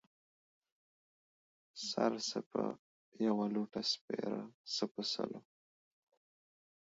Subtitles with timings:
[1.89, 2.61] سر څه په
[3.25, 4.37] يوه لوټۀ سپيره،
[4.73, 5.39] څه په سلو.